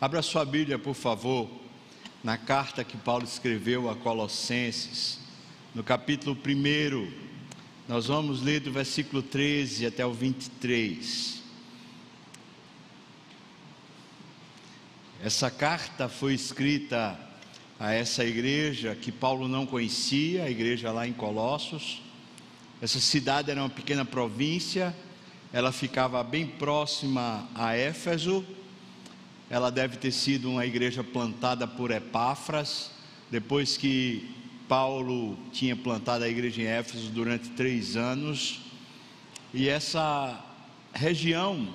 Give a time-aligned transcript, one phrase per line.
[0.00, 1.50] Abra sua Bíblia, por favor,
[2.22, 5.18] na carta que Paulo escreveu a Colossenses,
[5.74, 7.12] no capítulo 1.
[7.88, 11.42] Nós vamos ler do versículo 13 até o 23.
[15.20, 17.18] Essa carta foi escrita
[17.76, 22.00] a essa igreja que Paulo não conhecia, a igreja lá em Colossos.
[22.80, 24.94] Essa cidade era uma pequena província,
[25.52, 28.46] ela ficava bem próxima a Éfeso
[29.50, 32.90] ela deve ter sido uma igreja plantada por Epáfras,
[33.30, 34.30] depois que
[34.68, 38.60] Paulo tinha plantado a igreja em Éfeso durante três anos.
[39.54, 40.44] E essa
[40.92, 41.66] região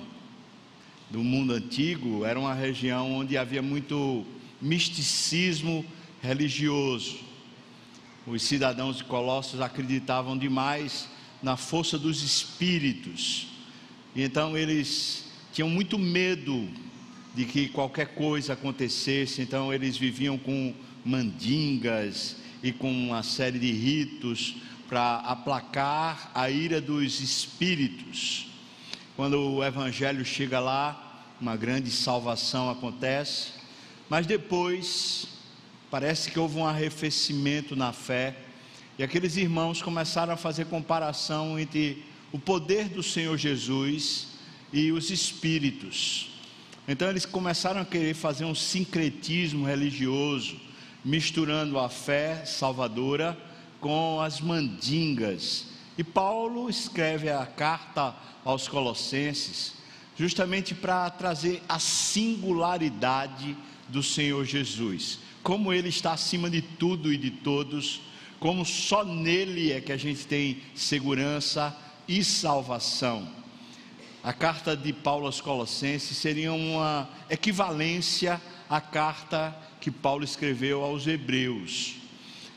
[1.10, 4.24] do mundo antigo era uma região onde havia muito
[4.62, 5.84] misticismo
[6.22, 7.18] religioso.
[8.26, 11.08] Os cidadãos de Colossos acreditavam demais
[11.42, 13.48] na força dos espíritos.
[14.14, 16.68] E então eles tinham muito medo
[17.34, 20.72] de que qualquer coisa acontecesse, então eles viviam com
[21.04, 24.56] mandingas e com uma série de ritos
[24.88, 28.46] para aplacar a ira dos espíritos.
[29.16, 33.52] Quando o evangelho chega lá, uma grande salvação acontece,
[34.08, 35.26] mas depois
[35.90, 38.36] parece que houve um arrefecimento na fé
[38.96, 44.28] e aqueles irmãos começaram a fazer comparação entre o poder do Senhor Jesus
[44.72, 46.33] e os espíritos.
[46.86, 50.60] Então eles começaram a querer fazer um sincretismo religioso,
[51.02, 53.36] misturando a fé salvadora
[53.80, 55.66] com as mandingas.
[55.96, 59.74] E Paulo escreve a carta aos Colossenses
[60.16, 63.56] justamente para trazer a singularidade
[63.88, 68.00] do Senhor Jesus, como ele está acima de tudo e de todos,
[68.38, 71.76] como só nele é que a gente tem segurança
[72.06, 73.43] e salvação
[74.24, 81.06] a carta de Paulo aos Colossenses seria uma equivalência à carta que Paulo escreveu aos
[81.06, 81.96] Hebreus.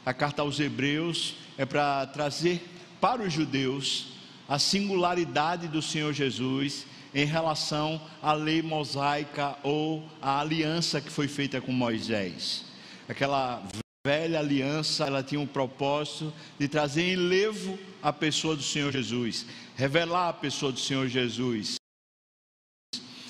[0.05, 2.65] A carta aos Hebreus é para trazer
[3.01, 4.13] para os judeus
[4.47, 11.27] a singularidade do Senhor Jesus em relação à lei mosaica ou à aliança que foi
[11.27, 12.63] feita com Moisés.
[13.09, 13.61] Aquela
[14.05, 19.45] velha aliança, ela tinha um propósito de trazer em levo a pessoa do Senhor Jesus,
[19.77, 21.75] revelar a pessoa do Senhor Jesus.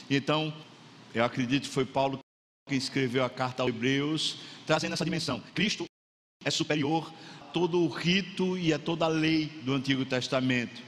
[0.09, 0.53] Então,
[1.13, 2.19] eu acredito que foi Paulo
[2.67, 5.41] que escreveu a carta aos Hebreus, trazendo essa dimensão.
[5.53, 5.85] Cristo
[6.45, 10.81] é superior a todo o rito e a toda a lei do Antigo Testamento.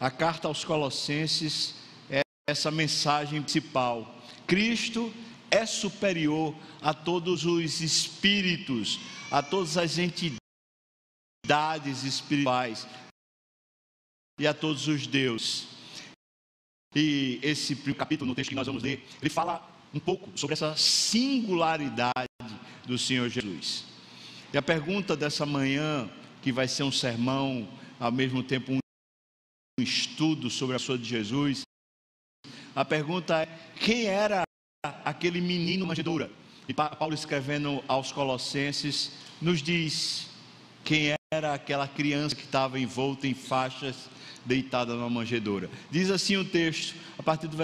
[0.00, 1.76] A carta aos Colossenses
[2.10, 4.12] é essa mensagem principal.
[4.44, 5.12] Cristo
[5.52, 6.52] é superior
[6.82, 8.98] a todos os espíritos,
[9.30, 10.40] a todas as entidades
[12.02, 12.88] espirituais
[14.40, 15.68] e a todos os deuses.
[16.96, 20.74] E esse capítulo, no texto que nós vamos ler, ele fala um pouco sobre essa
[20.76, 22.26] singularidade
[22.86, 23.84] do Senhor Jesus.
[24.50, 26.10] E a pergunta dessa manhã,
[26.42, 27.68] que vai ser um sermão,
[28.00, 31.60] ao mesmo tempo um estudo sobre a pessoa de Jesus,
[32.74, 33.46] a pergunta é:
[33.78, 34.42] quem era
[35.04, 36.30] aquele menino manjedoura.
[36.66, 40.28] E Paulo escrevendo aos Colossenses nos diz
[40.82, 44.08] quem era aquela criança que estava envolta em faixas,
[44.50, 45.70] deitada numa manjedoura.
[45.92, 47.56] Diz assim o texto, a partir do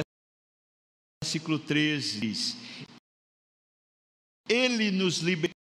[1.20, 2.56] versículo 13, diz:
[4.48, 5.56] Ele nos libertou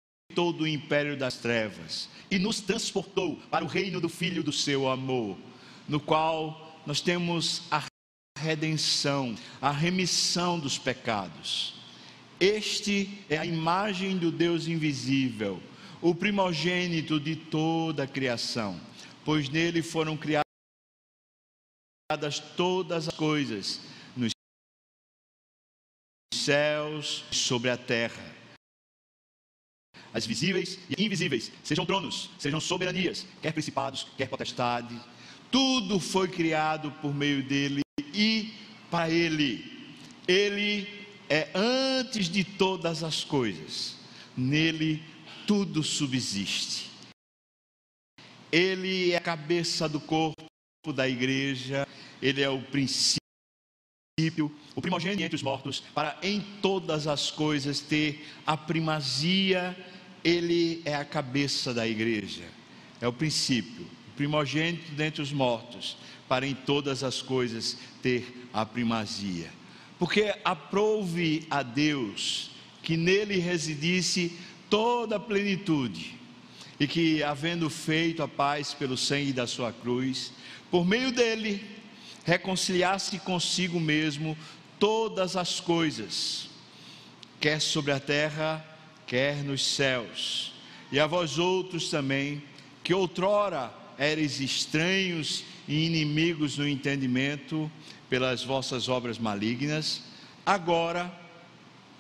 [0.54, 5.36] do império das trevas e nos transportou para o reino do Filho do seu amor,
[5.86, 7.84] no qual nós temos a
[8.38, 11.74] redenção, a remissão dos pecados.
[12.40, 15.62] Este é a imagem do Deus invisível,
[16.00, 18.80] o primogênito de toda a criação,
[19.22, 20.49] pois nele foram criadas
[22.56, 23.80] todas as coisas,
[24.16, 24.32] nos
[26.34, 28.22] céus e sobre a terra.
[30.12, 34.98] As visíveis e invisíveis, sejam tronos, sejam soberanias, quer principados, quer potestades,
[35.52, 37.82] tudo foi criado por meio dele
[38.12, 38.52] e
[38.90, 39.94] para Ele.
[40.26, 40.88] Ele
[41.28, 43.96] é antes de todas as coisas,
[44.36, 45.02] nele
[45.46, 46.90] tudo subsiste.
[48.50, 50.42] Ele é a cabeça do corpo
[50.92, 51.86] da igreja,
[52.20, 53.20] ele é o princípio,
[54.74, 59.76] o primogênito entre os mortos, para em todas as coisas ter a primazia,
[60.22, 62.44] ele é a cabeça da igreja,
[63.00, 65.96] é o princípio, o primogênito dentre os mortos,
[66.28, 69.50] para em todas as coisas ter a primazia.
[69.98, 72.50] Porque aprouve a Deus
[72.82, 74.38] que nele residisse
[74.68, 76.20] toda a plenitude,
[76.78, 80.32] e que, havendo feito a paz pelo sangue da sua cruz,
[80.70, 81.62] por meio dele,
[82.30, 84.38] reconciliasse consigo mesmo
[84.78, 86.48] todas as coisas,
[87.40, 88.64] quer sobre a terra,
[89.04, 90.52] quer nos céus.
[90.92, 92.40] E a vós outros também,
[92.84, 97.68] que outrora eres estranhos e inimigos no entendimento
[98.08, 100.02] pelas vossas obras malignas,
[100.46, 101.12] agora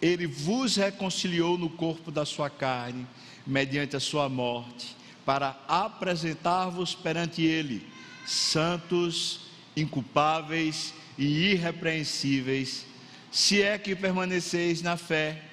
[0.00, 3.04] ele vos reconciliou no corpo da sua carne,
[3.44, 7.84] mediante a sua morte, para apresentar-vos perante ele,
[8.24, 9.49] santos,
[9.80, 12.86] inculpáveis e irrepreensíveis,
[13.30, 15.44] se é que permaneceis na fé,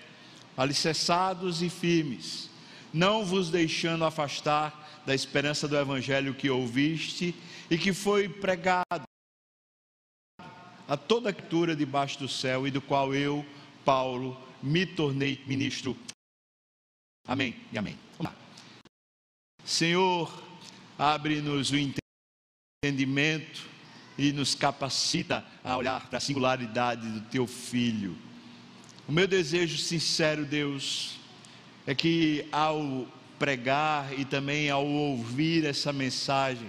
[0.56, 2.50] alicerçados e firmes,
[2.94, 7.36] não vos deixando afastar da esperança do evangelho que ouviste
[7.70, 9.04] e que foi pregado
[10.88, 13.46] a toda a criatura debaixo do céu e do qual eu,
[13.84, 15.96] Paulo, me tornei ministro.
[17.28, 17.98] Amém e amém.
[18.18, 18.36] Vamos lá.
[19.66, 20.44] Senhor,
[20.98, 23.77] abre-nos o entendimento
[24.18, 28.18] e nos capacita a olhar para a singularidade do teu filho.
[29.08, 31.18] O meu desejo sincero, Deus,
[31.86, 36.68] é que ao pregar e também ao ouvir essa mensagem,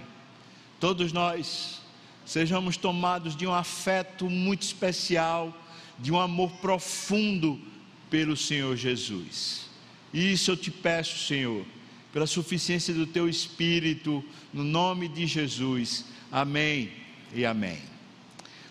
[0.79, 1.81] todos nós
[2.25, 5.53] sejamos tomados de um afeto muito especial,
[5.97, 7.59] de um amor profundo
[8.09, 9.67] pelo Senhor Jesus.
[10.13, 11.65] Isso eu te peço, Senhor,
[12.13, 14.23] pela suficiência do teu Espírito,
[14.53, 16.05] no nome de Jesus.
[16.31, 16.98] Amém
[17.33, 17.77] e amém.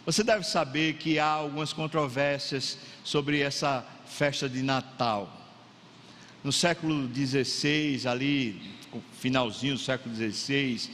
[0.04, 5.30] Você deve saber que há algumas controvérsias sobre essa festa de Natal.
[6.42, 8.60] No século XVI, ali,
[9.20, 10.90] finalzinho do século XVI,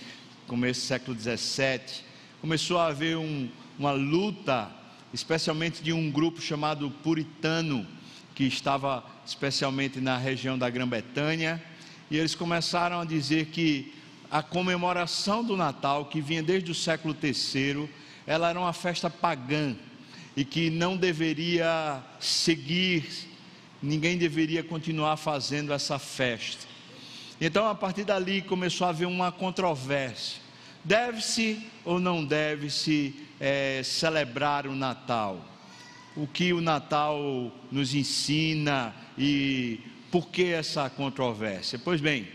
[0.46, 2.02] começo do século XVII,
[2.40, 4.70] começou a haver um, uma luta,
[5.12, 7.86] especialmente de um grupo chamado Puritano,
[8.34, 11.62] que estava especialmente na região da Grã-Bretanha,
[12.10, 13.94] e eles começaram a dizer que
[14.34, 17.88] a comemoração do Natal, que vinha desde o século III,
[18.26, 19.76] ela era uma festa pagã
[20.36, 23.28] e que não deveria seguir,
[23.80, 26.66] ninguém deveria continuar fazendo essa festa.
[27.40, 30.42] Então, a partir dali começou a haver uma controvérsia:
[30.82, 35.44] deve-se ou não deve-se é, celebrar o Natal?
[36.16, 39.78] O que o Natal nos ensina e
[40.10, 41.78] por que essa controvérsia?
[41.78, 42.26] Pois bem,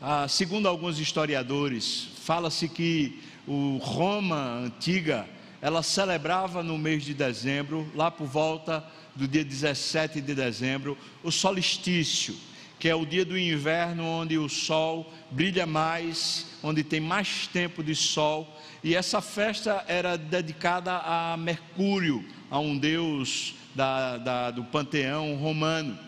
[0.00, 5.28] ah, segundo alguns historiadores, fala-se que o Roma antiga,
[5.60, 8.82] ela celebrava no mês de dezembro, lá por volta
[9.14, 12.34] do dia 17 de dezembro, o solstício,
[12.78, 17.82] que é o dia do inverno onde o sol brilha mais, onde tem mais tempo
[17.84, 24.64] de sol, e essa festa era dedicada a Mercúrio, a um deus da, da, do
[24.64, 25.98] panteão romano.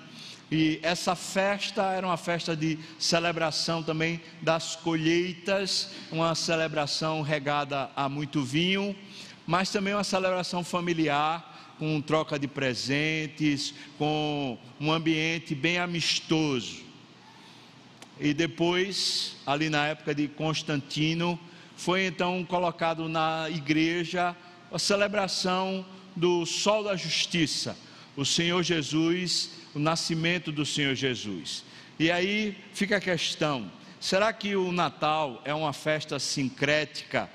[0.54, 8.06] E essa festa era uma festa de celebração também das colheitas, uma celebração regada a
[8.06, 8.94] muito vinho,
[9.46, 16.82] mas também uma celebração familiar, com troca de presentes, com um ambiente bem amistoso.
[18.20, 21.40] E depois, ali na época de Constantino,
[21.74, 24.36] foi então colocado na igreja
[24.70, 25.82] a celebração
[26.14, 27.74] do Sol da Justiça,
[28.14, 31.64] o Senhor Jesus o nascimento do Senhor Jesus.
[31.98, 33.70] E aí fica a questão:
[34.00, 37.30] será que o Natal é uma festa sincrética,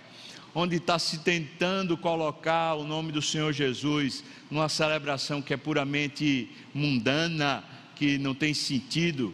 [0.54, 6.50] onde está se tentando colocar o nome do Senhor Jesus numa celebração que é puramente
[6.74, 7.64] mundana,
[7.96, 9.34] que não tem sentido?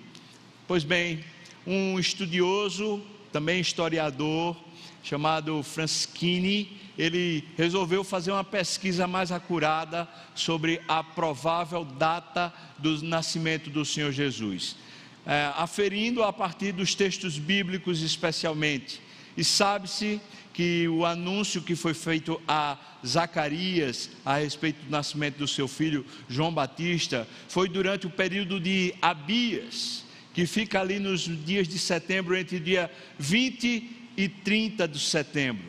[0.67, 1.23] Pois bem,
[1.65, 4.55] um estudioso, também historiador,
[5.03, 13.69] chamado Franskini, ele resolveu fazer uma pesquisa mais acurada sobre a provável data do nascimento
[13.69, 14.77] do Senhor Jesus,
[15.25, 19.01] é, aferindo a partir dos textos bíblicos especialmente.
[19.35, 20.21] E sabe-se
[20.53, 26.05] que o anúncio que foi feito a Zacarias a respeito do nascimento do seu filho
[26.29, 32.37] João Batista foi durante o período de Abias, que fica ali nos dias de setembro,
[32.37, 35.65] entre dia 20 e 30 de setembro.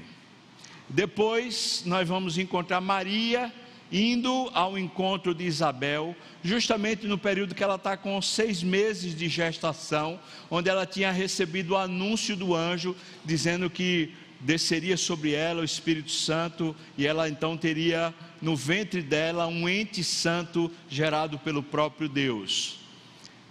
[0.89, 3.53] Depois nós vamos encontrar Maria
[3.91, 9.29] indo ao encontro de Isabel, justamente no período que ela está com seis meses de
[9.29, 10.19] gestação,
[10.51, 16.11] onde ela tinha recebido o anúncio do anjo dizendo que desceria sobre ela o Espírito
[16.11, 22.84] Santo e ela então teria no ventre dela um ente santo gerado pelo próprio Deus.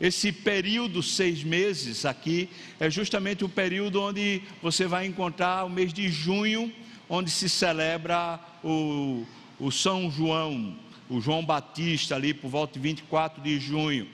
[0.01, 5.93] Esse período, seis meses aqui, é justamente o período onde você vai encontrar o mês
[5.93, 6.73] de junho,
[7.07, 9.25] onde se celebra o,
[9.59, 10.75] o São João,
[11.09, 14.07] o João Batista, ali por volta de 24 de junho.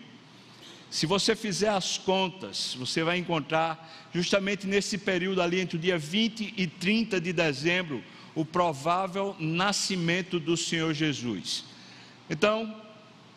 [0.90, 6.00] Se você fizer as contas, você vai encontrar justamente nesse período ali, entre o dia
[6.00, 11.64] 20 e 30 de dezembro, o provável nascimento do Senhor Jesus.
[12.30, 12.76] Então,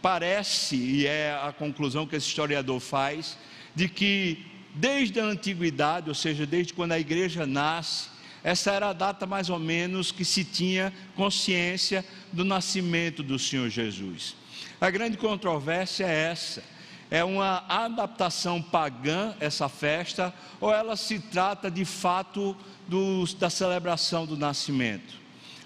[0.02, 3.38] parece, e é a conclusão que esse historiador faz,
[3.74, 4.44] de que
[4.74, 8.10] desde a antiguidade, ou seja, desde quando a igreja nasce,
[8.44, 13.68] essa era a data mais ou menos que se tinha consciência do nascimento do Senhor
[13.68, 14.34] Jesus.
[14.80, 16.62] A grande controvérsia é essa:
[17.08, 22.56] é uma adaptação pagã essa festa, ou ela se trata de fato
[22.88, 25.14] do, da celebração do nascimento?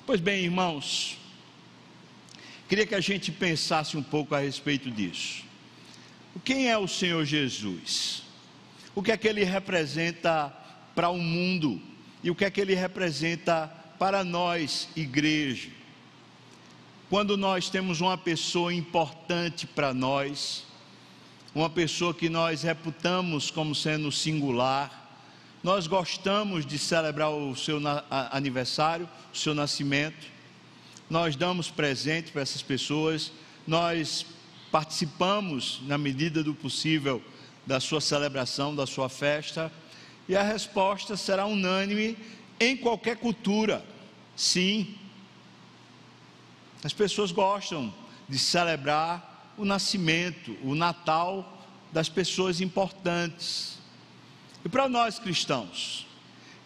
[0.04, 1.18] Pois bem, irmãos,
[2.68, 5.44] queria que a gente pensasse um pouco a respeito disso.
[6.44, 8.22] Quem é o Senhor Jesus?
[8.94, 10.54] O que é que ele representa
[10.94, 11.80] para o mundo?
[12.22, 13.68] E o que é que ele representa
[13.98, 15.70] para nós, igreja?
[17.08, 20.64] Quando nós temos uma pessoa importante para nós,
[21.54, 25.04] uma pessoa que nós reputamos como sendo singular,
[25.62, 27.80] nós gostamos de celebrar o seu
[28.30, 30.26] aniversário, o seu nascimento,
[31.08, 33.32] nós damos presente para essas pessoas,
[33.66, 34.26] nós
[34.70, 37.22] participamos, na medida do possível,
[37.64, 39.72] da sua celebração, da sua festa,
[40.28, 42.16] e a resposta será unânime
[42.58, 43.84] em qualquer cultura.
[44.34, 44.94] Sim.
[46.82, 47.92] As pessoas gostam
[48.28, 53.78] de celebrar o nascimento, o Natal das pessoas importantes.
[54.64, 56.06] E para nós cristãos,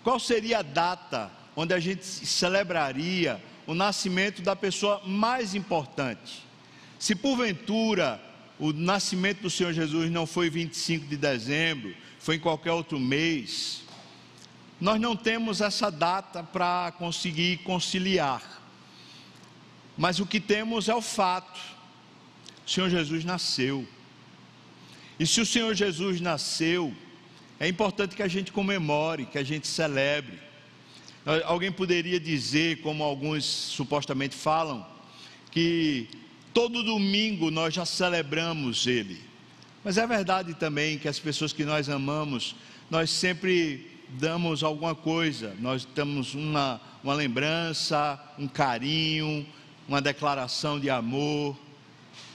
[0.03, 6.45] qual seria a data onde a gente celebraria o nascimento da pessoa mais importante?
[6.99, 8.21] Se porventura
[8.59, 13.83] o nascimento do Senhor Jesus não foi 25 de dezembro, foi em qualquer outro mês.
[14.79, 18.43] Nós não temos essa data para conseguir conciliar.
[19.97, 21.61] Mas o que temos é o fato:
[22.67, 23.87] o Senhor Jesus nasceu.
[25.19, 26.95] E se o Senhor Jesus nasceu,
[27.59, 30.39] é importante que a gente comemore, que a gente celebre.
[31.45, 34.87] Alguém poderia dizer, como alguns supostamente falam,
[35.51, 36.09] que
[36.53, 39.21] Todo domingo nós já celebramos Ele.
[39.85, 42.57] Mas é verdade também que as pessoas que nós amamos,
[42.91, 49.47] nós sempre damos alguma coisa, nós damos uma, uma lembrança, um carinho,
[49.87, 51.57] uma declaração de amor.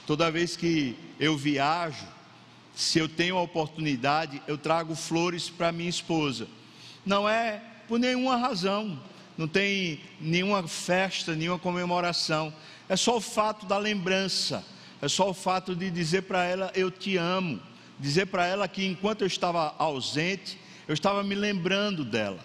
[0.06, 2.06] Toda vez que eu viajo,
[2.74, 6.48] se eu tenho a oportunidade, eu trago flores para minha esposa.
[7.04, 9.00] Não é por nenhuma razão,
[9.36, 12.52] não tem nenhuma festa, nenhuma comemoração
[12.88, 14.64] é só o fato da lembrança,
[15.02, 17.60] é só o fato de dizer para ela: Eu te amo,
[17.98, 22.44] dizer para ela que enquanto eu estava ausente, eu estava me lembrando dela.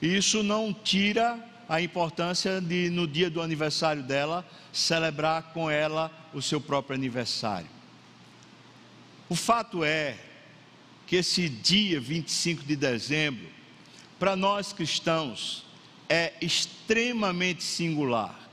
[0.00, 6.10] E isso não tira a importância de, no dia do aniversário dela, celebrar com ela
[6.32, 7.68] o seu próprio aniversário.
[9.28, 10.16] O fato é
[11.06, 13.46] que esse dia 25 de dezembro,
[14.18, 15.64] para nós cristãos,
[16.08, 18.48] é extremamente singular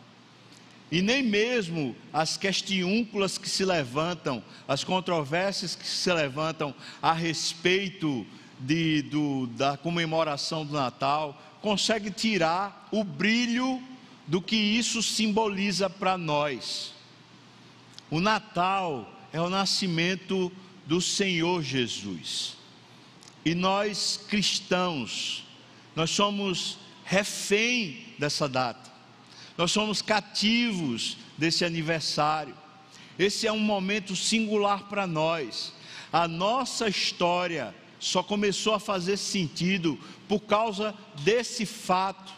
[0.91, 8.25] e nem mesmo as questiúnculas que se levantam, as controvérsias que se levantam a respeito
[8.60, 13.81] de, do, da comemoração do Natal, consegue tirar o brilho
[14.27, 16.93] do que isso simboliza para nós.
[18.10, 20.51] O Natal é o nascimento
[20.86, 22.55] do Senhor Jesus.
[23.43, 25.45] E nós cristãos,
[25.96, 28.92] nós somos refém dessa data.
[29.58, 32.56] Nós somos cativos desse aniversário.
[33.18, 35.74] Esse é um momento singular para nós.
[36.12, 39.98] A nossa história só começou a fazer sentido
[40.28, 42.34] por causa desse fato.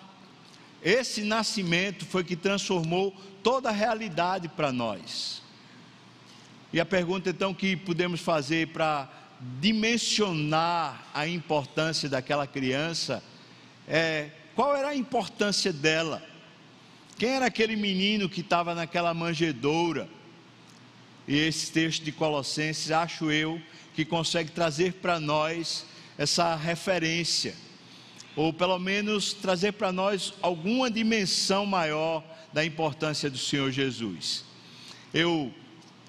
[0.83, 5.41] Esse nascimento foi que transformou toda a realidade para nós.
[6.71, 9.09] E a pergunta então que podemos fazer para
[9.59, 13.23] dimensionar a importância daquela criança
[13.87, 16.23] é: qual era a importância dela?
[17.17, 20.07] Quem era aquele menino que estava naquela manjedoura?
[21.27, 23.61] E esse texto de Colossenses, acho eu,
[23.95, 25.85] que consegue trazer para nós
[26.17, 27.55] essa referência,
[28.35, 34.45] ou pelo menos trazer para nós alguma dimensão maior da importância do Senhor Jesus.
[35.13, 35.53] Eu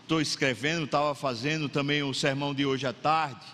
[0.03, 3.45] estou escrevendo, estava fazendo também o sermão de hoje à tarde,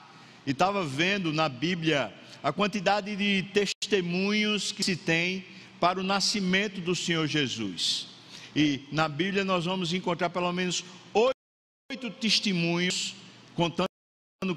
[0.47, 2.13] e estava vendo na Bíblia
[2.43, 3.43] a quantidade de
[3.85, 5.45] testemunhos que se tem
[5.79, 8.09] para o nascimento do Senhor Jesus.
[8.57, 13.15] E na Bíblia nós vamos encontrar pelo menos oito testemunhos,
[13.55, 13.89] contando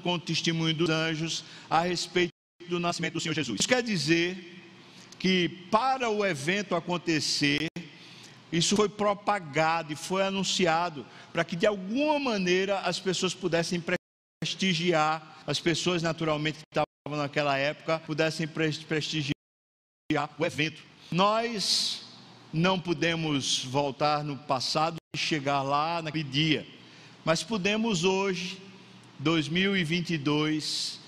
[0.02, 2.32] com o testemunho dos anjos, a respeito
[2.68, 3.60] do nascimento do Senhor Jesus.
[3.60, 4.56] Isso quer dizer
[5.18, 7.66] que para o evento acontecer,
[8.50, 13.82] isso foi propagado e foi anunciado para que de alguma maneira as pessoas pudessem
[14.40, 19.34] prestigiar, as pessoas naturalmente que estavam naquela época pudessem prestigiar
[20.38, 20.82] o evento.
[21.10, 22.02] Nós
[22.52, 26.66] não podemos voltar no passado e chegar lá naquele dia,
[27.24, 28.60] mas podemos hoje,
[29.18, 31.00] 2022,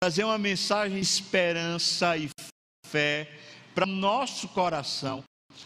[0.00, 2.28] trazer uma mensagem de esperança e
[2.86, 3.28] fé
[3.74, 5.24] para o nosso coração,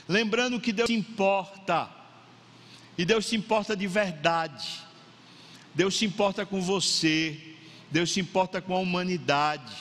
[0.08, 1.90] lembrando que Deus se importa,
[2.96, 4.80] e Deus se importa de verdade,
[5.74, 7.51] Deus se importa com você,
[7.92, 9.72] Deus se importa com a humanidade,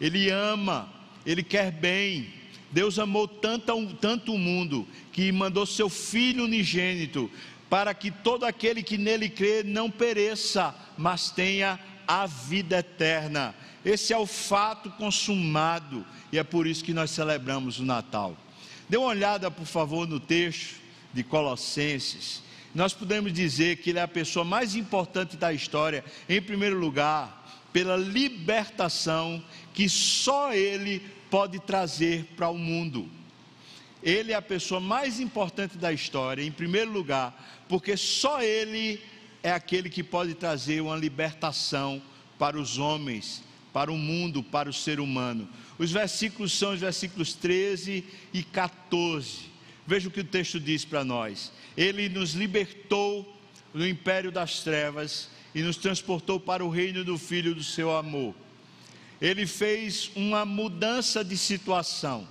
[0.00, 0.92] Ele ama,
[1.24, 2.32] Ele quer bem.
[2.70, 7.30] Deus amou tanto, tanto o mundo que mandou seu Filho unigênito
[7.70, 13.54] para que todo aquele que nele crê não pereça, mas tenha a vida eterna.
[13.84, 18.36] Esse é o fato consumado e é por isso que nós celebramos o Natal.
[18.88, 20.76] Dê uma olhada, por favor, no texto
[21.12, 22.42] de Colossenses.
[22.74, 27.43] Nós podemos dizer que ele é a pessoa mais importante da história, em primeiro lugar,
[27.74, 33.06] pela libertação que só ele pode trazer para o mundo.
[34.02, 38.98] Ele é a pessoa mais importante da história, em primeiro lugar, porque só ele
[39.42, 42.00] é aquele que pode trazer uma libertação
[42.38, 45.48] para os homens para o mundo, para o ser humano.
[45.76, 49.50] Os versículos são os versículos 13 e 14.
[49.84, 51.50] Veja o que o texto diz para nós.
[51.76, 53.36] Ele nos libertou
[53.74, 58.34] do império das trevas e nos transportou para o reino do Filho do seu amor.
[59.20, 62.28] Ele fez uma mudança de situação.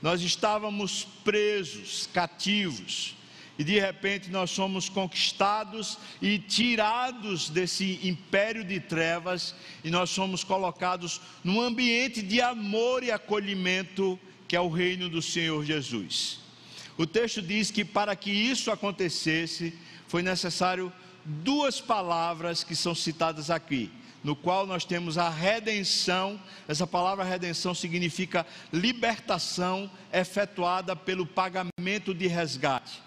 [0.00, 3.14] Nós estávamos presos, cativos,
[3.58, 10.42] e de repente nós somos conquistados e tirados desse império de trevas e nós somos
[10.42, 16.40] colocados num ambiente de amor e acolhimento que é o reino do Senhor Jesus.
[16.96, 19.72] O texto diz que para que isso acontecesse
[20.08, 20.92] foi necessário
[21.24, 23.90] duas palavras que são citadas aqui,
[24.22, 26.40] no qual nós temos a redenção.
[26.68, 33.02] Essa palavra redenção significa libertação efetuada pelo pagamento de resgate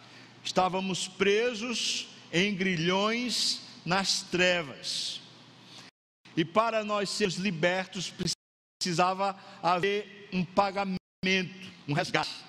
[0.45, 5.19] estávamos presos em grilhões nas trevas.
[6.37, 8.13] E para nós sermos libertos,
[8.79, 10.99] precisava haver um pagamento,
[11.87, 12.45] um resgate.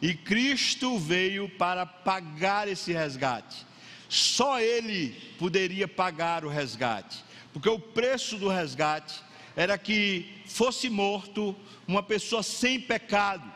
[0.00, 3.66] E Cristo veio para pagar esse resgate.
[4.08, 9.22] Só Ele poderia pagar o resgate, porque o preço do resgate
[9.56, 11.54] era que fosse morto
[11.86, 13.54] uma pessoa sem pecado,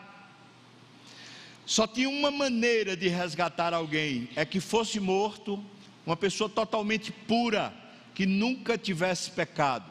[1.69, 5.63] só tinha uma maneira de resgatar alguém: é que fosse morto
[6.07, 7.75] uma pessoa totalmente pura,
[8.15, 9.85] que nunca tivesse pecado.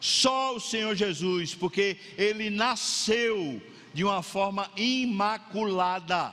[0.00, 3.60] Só o Senhor Jesus, porque ele nasceu
[3.92, 6.32] de uma forma imaculada.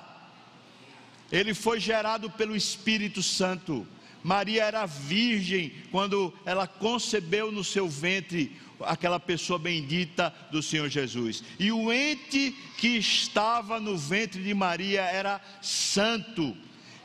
[1.32, 3.88] Ele foi gerado pelo Espírito Santo.
[4.24, 11.44] Maria era virgem quando ela concebeu no seu ventre aquela pessoa bendita do Senhor Jesus.
[11.60, 16.56] E o ente que estava no ventre de Maria era santo.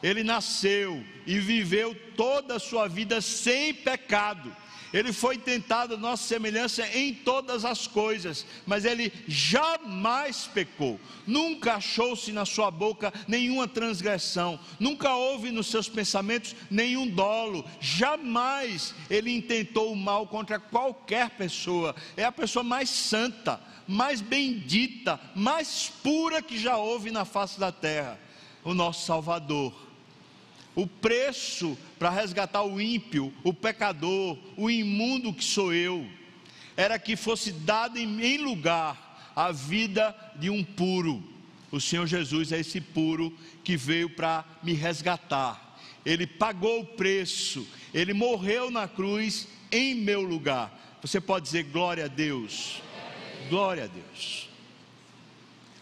[0.02, 4.54] Ele nasceu e viveu toda a sua vida sem pecado.
[4.92, 10.98] Ele foi tentado nossa semelhança em todas as coisas, mas ele jamais pecou.
[11.26, 17.64] Nunca achou-se na sua boca nenhuma transgressão, nunca houve nos seus pensamentos nenhum dolo.
[17.81, 21.94] Jamais ele intentou o mal contra qualquer pessoa.
[22.16, 27.70] É a pessoa mais santa, mais bendita, mais pura que já houve na face da
[27.70, 28.18] terra.
[28.64, 29.89] O nosso Salvador
[30.74, 36.06] o preço para resgatar o ímpio, o pecador, o imundo que sou eu,
[36.76, 41.22] era que fosse dado em lugar a vida de um puro.
[41.70, 45.78] O Senhor Jesus é esse puro que veio para me resgatar.
[46.04, 50.98] Ele pagou o preço, ele morreu na cruz em meu lugar.
[51.02, 52.83] Você pode dizer glória a Deus.
[53.48, 54.48] Glória a Deus.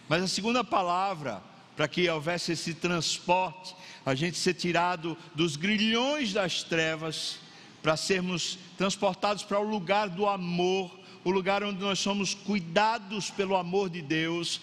[0.09, 1.43] Mas a segunda palavra,
[1.77, 3.75] para que houvesse esse transporte,
[4.09, 7.39] a gente ser tirado dos grilhões das trevas,
[7.83, 13.55] para sermos transportados para o lugar do amor, o lugar onde nós somos cuidados pelo
[13.55, 14.61] amor de Deus,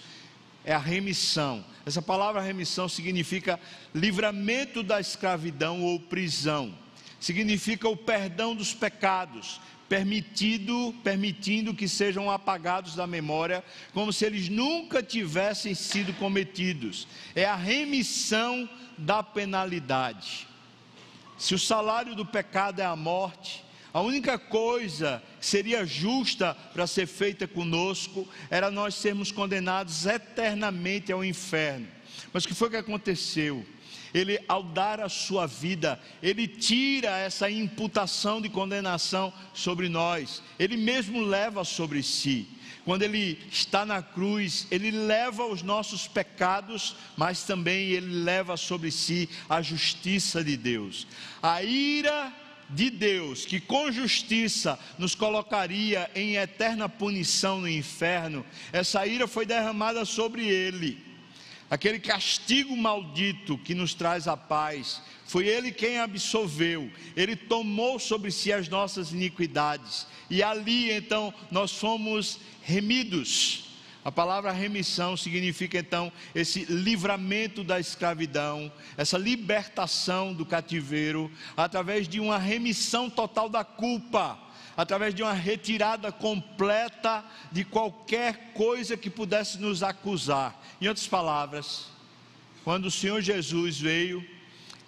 [0.63, 1.63] é a remissão.
[1.86, 3.60] Essa palavra remissão significa
[3.93, 6.73] livramento da escravidão ou prisão.
[7.19, 14.50] Significa o perdão dos pecados, permitido, permitindo que sejam apagados da memória, como se eles
[14.50, 17.08] nunca tivessem sido cometidos.
[17.36, 18.67] É a remissão
[18.98, 20.48] da penalidade.
[21.38, 26.88] Se o salário do pecado é a morte, a única coisa que seria justa para
[26.88, 31.88] ser feita conosco era nós sermos condenados eternamente ao inferno.
[32.34, 33.65] Mas o que foi que aconteceu?
[34.15, 40.78] Ele, ao dar a sua vida, ele tira essa imputação de condenação sobre nós, ele
[40.78, 42.47] mesmo leva sobre si.
[42.86, 48.89] quando ele está na cruz, ele leva os nossos pecados, mas também ele leva sobre
[48.89, 51.06] si a justiça de Deus.
[51.43, 52.32] A ira
[52.69, 59.45] de Deus, que com justiça nos colocaria em eterna punição no inferno, essa ira foi
[59.45, 61.04] derramada sobre ele.
[61.69, 68.32] Aquele castigo maldito que nos traz a paz, foi ele quem absolveu, ele tomou sobre
[68.32, 73.63] si as nossas iniquidades, e ali então nós fomos remidos.
[74.04, 82.19] A palavra remissão significa então esse livramento da escravidão, essa libertação do cativeiro, através de
[82.19, 84.39] uma remissão total da culpa,
[84.75, 90.61] através de uma retirada completa de qualquer coisa que pudesse nos acusar.
[90.81, 91.88] Em outras palavras,
[92.63, 94.25] quando o Senhor Jesus veio,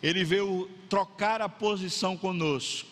[0.02, 2.90] ele veio trocar a posição conosco.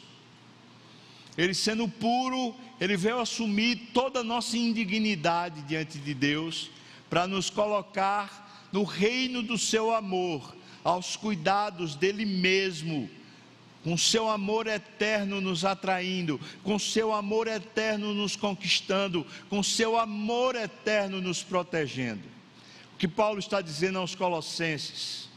[1.38, 6.70] Ele sendo puro, ele veio assumir toda a nossa indignidade diante de Deus,
[7.10, 13.10] para nos colocar no reino do seu amor, aos cuidados dele mesmo,
[13.86, 20.56] com seu amor eterno nos atraindo, com seu amor eterno nos conquistando, com seu amor
[20.56, 22.28] eterno nos protegendo.
[22.96, 25.30] O que Paulo está dizendo aos Colossenses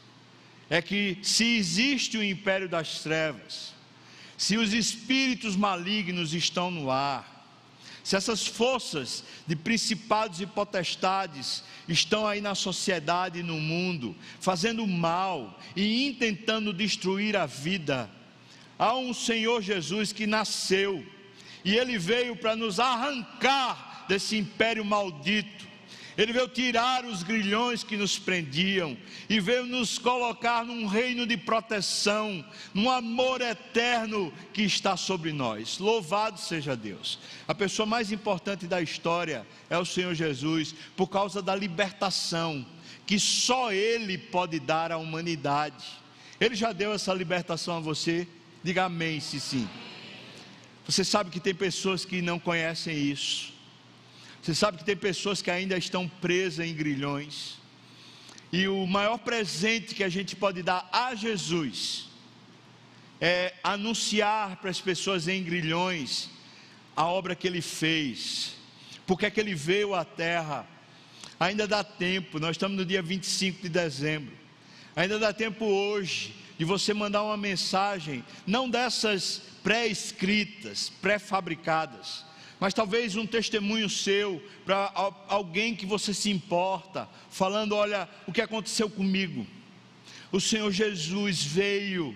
[0.71, 3.75] é que se existe o império das trevas,
[4.39, 7.47] se os espíritos malignos estão no ar,
[8.03, 14.87] se essas forças de principados e potestades estão aí na sociedade e no mundo, fazendo
[14.87, 18.11] mal e intentando destruir a vida,
[18.79, 21.05] há um Senhor Jesus que nasceu
[21.65, 25.69] e ele veio para nos arrancar desse império maldito
[26.19, 28.99] ele veio tirar os grilhões que nos prendiam
[29.31, 35.79] e veio nos colocar num reino de proteção, num amor eterno que está sobre nós.
[35.79, 37.21] Louvado seja Deus.
[37.47, 42.67] A pessoa mais importante da história é o Senhor Jesus, por causa da libertação
[43.07, 45.87] que só Ele pode dar à humanidade.
[46.41, 48.27] Ele já deu essa libertação a você?
[48.63, 49.69] Diga amém, se sim.
[50.85, 53.53] Você sabe que tem pessoas que não conhecem isso.
[54.43, 57.59] Você sabe que tem pessoas que ainda estão presas em grilhões.
[58.53, 62.07] E o maior presente que a gente pode dar a Jesus
[63.21, 66.31] é anunciar para as pessoas em grilhões
[66.97, 68.55] a obra que ele fez,
[69.07, 70.67] porque é que ele veio à terra.
[71.39, 74.37] Ainda dá tempo, nós estamos no dia 25 de dezembro.
[74.97, 82.25] Ainda dá tempo hoje de você mandar uma mensagem, não dessas pré-escritas, pré-fabricadas,
[82.59, 84.93] mas talvez um testemunho seu para
[85.29, 89.47] alguém que você se importa, falando: olha, o que aconteceu comigo.
[90.31, 92.15] O Senhor Jesus veio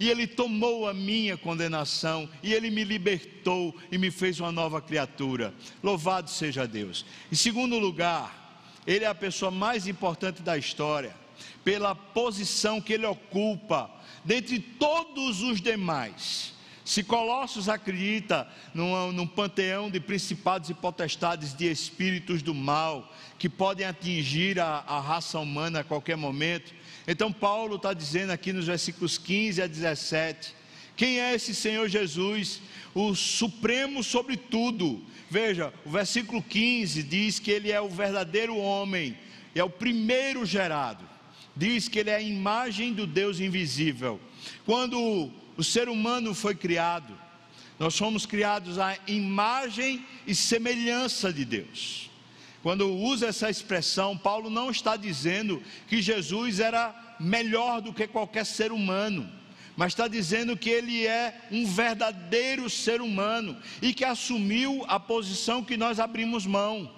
[0.00, 4.80] e Ele tomou a minha condenação, e Ele me libertou e me fez uma nova
[4.80, 5.52] criatura.
[5.82, 7.04] Louvado seja Deus.
[7.32, 11.16] Em segundo lugar, Ele é a pessoa mais importante da história,
[11.64, 13.90] pela posição que Ele ocupa
[14.24, 16.54] dentre todos os demais.
[16.84, 23.48] Se Colossos acredita num, num, panteão de principados e potestades de espíritos do mal que
[23.48, 26.72] podem atingir a, a raça humana a qualquer momento,
[27.06, 30.54] então Paulo está dizendo aqui nos versículos 15 a 17:
[30.98, 32.60] quem é esse Senhor Jesus?
[32.92, 35.00] O supremo sobre tudo.
[35.30, 39.16] Veja, o versículo 15 diz que ele é o verdadeiro homem,
[39.54, 41.07] é o primeiro gerado.
[41.58, 44.20] Diz que ele é a imagem do Deus invisível.
[44.64, 47.12] Quando o ser humano foi criado,
[47.80, 52.08] nós fomos criados à imagem e semelhança de Deus.
[52.62, 58.46] Quando usa essa expressão, Paulo não está dizendo que Jesus era melhor do que qualquer
[58.46, 59.28] ser humano,
[59.76, 65.64] mas está dizendo que ele é um verdadeiro ser humano e que assumiu a posição
[65.64, 66.92] que nós abrimos mão.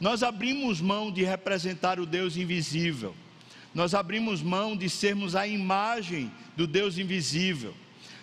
[0.00, 3.14] Nós abrimos mão de representar o Deus invisível,
[3.74, 7.74] nós abrimos mão de sermos a imagem do Deus invisível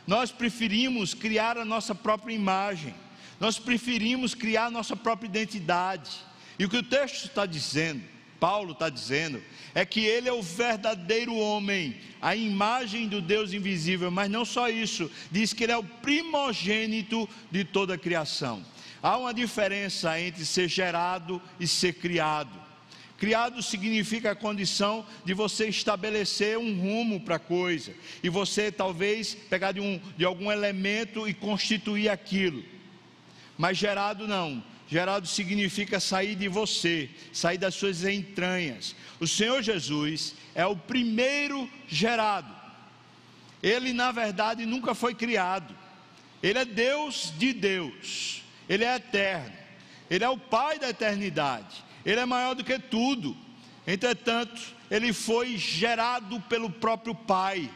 [0.07, 2.93] nós preferimos criar a nossa própria imagem,
[3.39, 6.11] nós preferimos criar a nossa própria identidade.
[6.59, 8.01] E o que o texto está dizendo,
[8.39, 9.41] Paulo está dizendo,
[9.73, 14.69] é que ele é o verdadeiro homem, a imagem do Deus invisível, mas não só
[14.69, 18.63] isso, diz que ele é o primogênito de toda a criação.
[19.01, 22.64] Há uma diferença entre ser gerado e ser criado.
[23.17, 29.33] Criado significa a condição de você estabelecer um rumo para a coisa, e você talvez
[29.33, 32.63] pegar de, um, de algum elemento e constituir aquilo.
[33.57, 34.63] Mas gerado não.
[34.87, 38.95] Gerado significa sair de você, sair das suas entranhas.
[39.19, 42.53] O Senhor Jesus é o primeiro gerado.
[43.63, 45.75] Ele, na verdade, nunca foi criado.
[46.43, 48.43] Ele é Deus de Deus.
[48.69, 49.55] Ele é eterno.
[50.07, 53.35] Ele é o Pai da eternidade, Ele é maior do que tudo.
[53.87, 57.69] Entretanto, Ele foi gerado pelo próprio Pai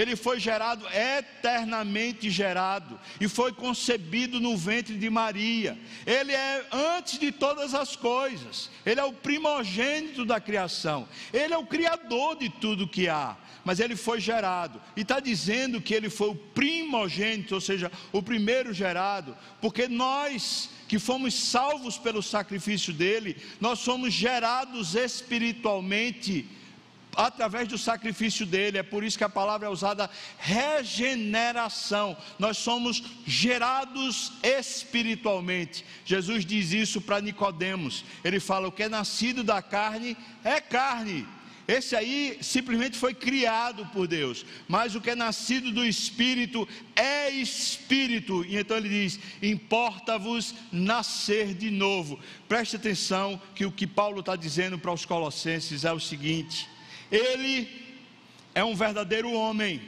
[0.00, 5.78] ele foi gerado eternamente gerado e foi concebido no ventre de Maria.
[6.06, 8.70] Ele é antes de todas as coisas.
[8.84, 11.08] Ele é o primogênito da criação.
[11.32, 13.36] Ele é o criador de tudo que há.
[13.64, 14.80] Mas ele foi gerado.
[14.96, 20.70] E está dizendo que ele foi o primogênito, ou seja, o primeiro gerado, porque nós
[20.88, 26.48] que fomos salvos pelo sacrifício dele, nós somos gerados espiritualmente
[27.14, 28.78] através do sacrifício dele.
[28.78, 32.16] É por isso que a palavra é usada regeneração.
[32.38, 35.84] Nós somos gerados espiritualmente.
[36.04, 38.04] Jesus diz isso para Nicodemos.
[38.24, 41.26] Ele fala: "O que é nascido da carne é carne".
[41.68, 47.28] Esse aí simplesmente foi criado por Deus, mas o que é nascido do Espírito é
[47.28, 48.42] Espírito.
[48.46, 52.18] E então ele diz: importa-vos nascer de novo.
[52.48, 56.66] Preste atenção que o que Paulo está dizendo para os Colossenses é o seguinte:
[57.12, 57.68] ele
[58.54, 59.82] é um verdadeiro homem,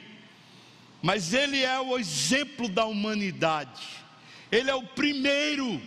[1.00, 3.82] mas ele é o exemplo da humanidade.
[4.52, 5.80] Ele é o primeiro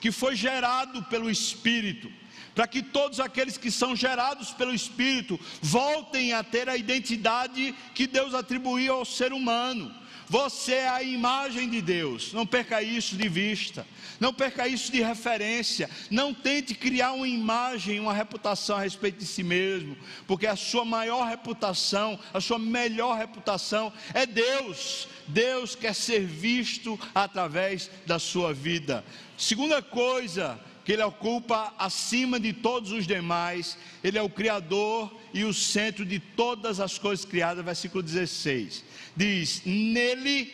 [0.00, 2.10] que foi gerado pelo Espírito,
[2.56, 8.06] para que todos aqueles que são gerados pelo Espírito voltem a ter a identidade que
[8.06, 9.94] Deus atribuiu ao ser humano.
[10.26, 13.86] Você é a imagem de Deus, não perca isso de vista,
[14.18, 19.26] não perca isso de referência, não tente criar uma imagem, uma reputação a respeito de
[19.26, 25.06] si mesmo, porque a sua maior reputação, a sua melhor reputação é Deus.
[25.28, 29.04] Deus quer ser visto através da sua vida.
[29.36, 35.44] Segunda coisa que ele ocupa acima de todos os demais, ele é o Criador e
[35.44, 40.52] o centro de todas as coisas criadas, versículo 16 diz: Nele,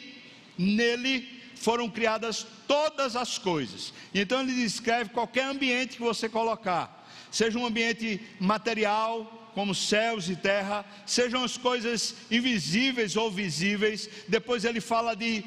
[0.57, 3.92] nele foram criadas todas as coisas.
[4.14, 10.37] Então ele descreve qualquer ambiente que você colocar, seja um ambiente material, como céus e
[10.37, 14.09] terra, sejam as coisas invisíveis ou visíveis.
[14.29, 15.45] Depois ele fala de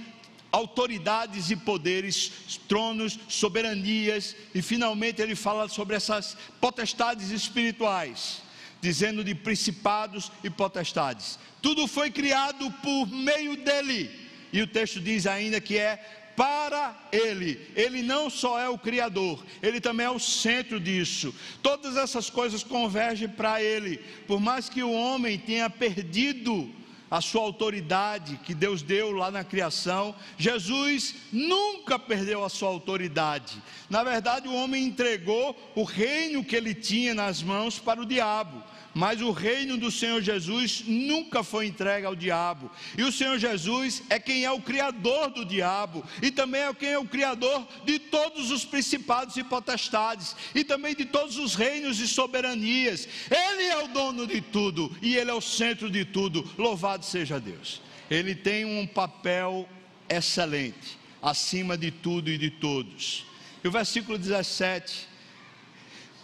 [0.56, 8.42] autoridades e poderes, tronos, soberanias, e finalmente ele fala sobre essas potestades espirituais,
[8.82, 14.12] dizendo de principados e potestades tudo foi criado por meio dele.
[14.54, 15.96] E o texto diz ainda que é
[16.36, 17.60] para Ele.
[17.76, 21.34] Ele não só é o Criador, Ele também é o centro disso.
[21.64, 23.98] Todas essas coisas convergem para Ele.
[24.28, 26.72] Por mais que o homem tenha perdido
[27.16, 33.64] a sua autoridade que Deus deu lá na criação, Jesus nunca perdeu a sua autoridade.
[33.90, 38.62] Na verdade, o homem entregou o reino que ele tinha nas mãos para o diabo
[38.96, 42.72] mas o reino do Senhor Jesus nunca foi entregue ao diabo.
[42.98, 46.90] E o Senhor Jesus é quem é o criador do diabo e também é quem
[46.90, 52.00] é o criador de todos os principados e potestades e também de todos os reinos
[52.00, 53.06] e soberanias.
[53.30, 56.50] Ele é o dono de tudo e ele é o centro de tudo.
[56.58, 57.82] Louvado seja Deus.
[58.10, 59.68] Ele tem um papel
[60.08, 63.26] excelente acima de tudo e de todos.
[63.62, 65.15] E o versículo 17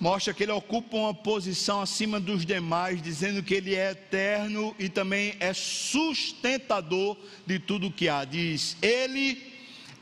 [0.02, 4.90] mostra que ele ocupa uma posição acima dos demais, dizendo que ele é eterno e
[4.90, 8.26] também é sustentador de tudo que há.
[8.26, 9.40] Diz: Ele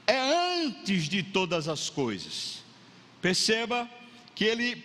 [0.07, 0.17] é
[0.63, 2.63] antes de todas as coisas.
[3.21, 3.89] Perceba
[4.33, 4.81] que ele,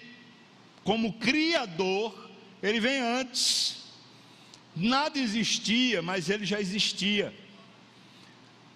[0.83, 2.12] como criador,
[2.61, 3.85] ele vem antes.
[4.74, 7.33] Nada existia, mas ele já existia.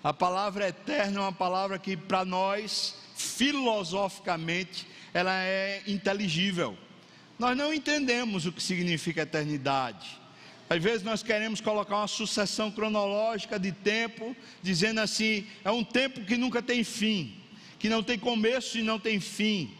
[0.05, 6.77] A palavra eterna é uma palavra que para nós, filosoficamente, ela é inteligível.
[7.39, 10.19] Nós não entendemos o que significa eternidade.
[10.69, 16.25] Às vezes nós queremos colocar uma sucessão cronológica de tempo, dizendo assim: é um tempo
[16.25, 17.35] que nunca tem fim,
[17.79, 19.73] que não tem começo e não tem fim.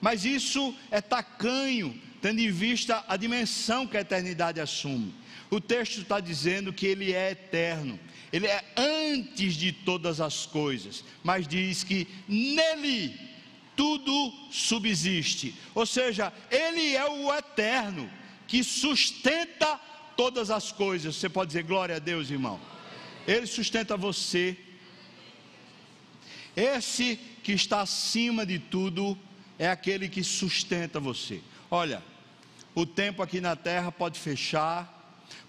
[0.00, 5.12] Mas isso é tacanho, tendo em vista a dimensão que a eternidade assume.
[5.50, 7.98] O texto está dizendo que ele é eterno,
[8.32, 13.18] ele é antes de todas as coisas, mas diz que nele
[13.76, 15.54] tudo subsiste.
[15.74, 18.10] Ou seja, Ele é o eterno
[18.48, 19.78] que sustenta
[20.16, 21.14] todas as coisas.
[21.14, 22.58] Você pode dizer glória a Deus, irmão.
[23.26, 24.56] Ele sustenta você.
[26.56, 29.18] Esse que está acima de tudo
[29.58, 31.42] é aquele que sustenta você.
[31.70, 32.02] Olha,
[32.74, 34.96] o tempo aqui na terra pode fechar,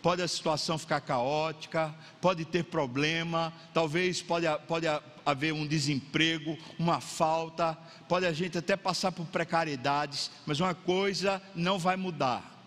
[0.01, 4.87] pode a situação ficar caótica, pode ter problema, talvez pode, pode
[5.27, 11.41] haver um desemprego, uma falta, pode a gente até passar por precariedades, mas uma coisa
[11.53, 12.57] não vai mudar.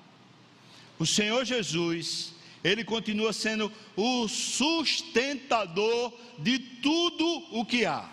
[0.99, 8.07] O Senhor Jesus, Ele continua sendo o sustentador de tudo o que há.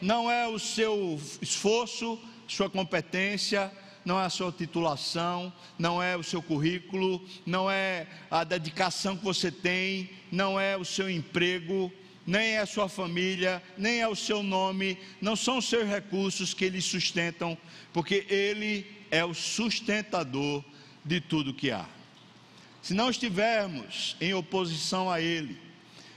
[0.00, 3.72] não é o seu esforço, sua competência,
[4.04, 9.24] não é a sua titulação, não é o seu currículo, não é a dedicação que
[9.24, 11.92] você tem, não é o seu emprego,
[12.30, 16.54] nem é a sua família, nem é o seu nome, não são os seus recursos
[16.54, 17.58] que lhe sustentam,
[17.92, 20.62] porque Ele é o sustentador
[21.04, 21.84] de tudo que há.
[22.80, 25.58] Se não estivermos em oposição a Ele,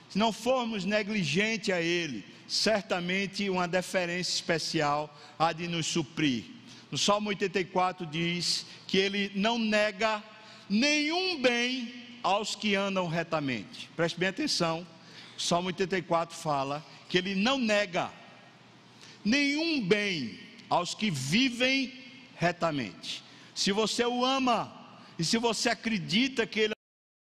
[0.08, 6.43] se não formos negligentes a Ele, certamente uma deferência especial há de nos suprir.
[6.91, 10.23] No Salmo 84 diz que Ele não nega
[10.69, 13.89] nenhum bem aos que andam retamente.
[13.95, 14.92] Preste bem atenção.
[15.38, 18.12] Salmo 84 fala que Ele não nega
[19.24, 21.93] nenhum bem aos que vivem
[22.36, 23.24] retamente.
[23.54, 24.72] Se você o ama,
[25.17, 26.74] e se você acredita que Ele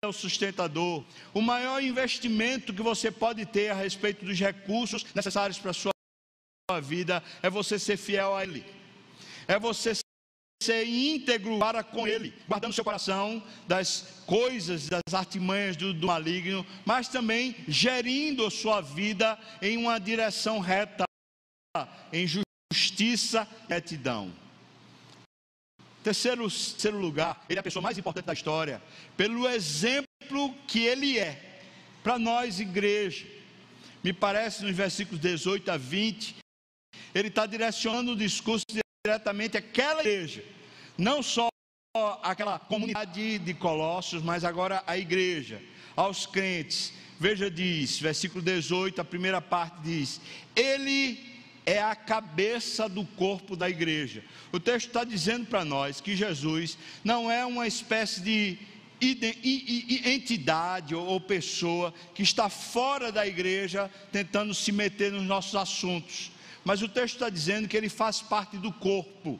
[0.03, 5.59] é o sustentador, o maior investimento que você pode ter a respeito dos recursos necessários
[5.59, 5.91] para a sua
[6.81, 8.65] vida é você ser fiel a Ele,
[9.47, 9.93] é você
[10.67, 16.65] ser íntegro para com Ele, guardando seu coração das coisas, das artimanhas do, do maligno,
[16.85, 21.05] mas também gerindo a sua vida em uma direção reta,
[22.11, 24.33] em justiça e retidão.
[26.03, 28.81] Terceiro, terceiro lugar, ele é a pessoa mais importante da história,
[29.15, 31.61] pelo exemplo que ele é
[32.03, 33.25] para nós, igreja.
[34.03, 36.35] Me parece nos versículos 18 a 20,
[37.15, 38.65] ele está direcionando o discurso
[39.05, 40.43] diretamente àquela igreja,
[40.97, 41.49] não só
[42.23, 45.61] aquela comunidade de Colossos, mas agora a igreja,
[45.95, 46.93] aos crentes.
[47.19, 50.21] Veja, diz, versículo 18, a primeira parte diz:
[50.55, 51.19] Ele
[51.65, 54.23] é a cabeça do corpo da igreja.
[54.51, 58.57] O texto está dizendo para nós que Jesus não é uma espécie de
[60.05, 66.31] entidade ou pessoa que está fora da igreja tentando se meter nos nossos assuntos,
[66.63, 69.39] mas o texto está dizendo que ele faz parte do corpo.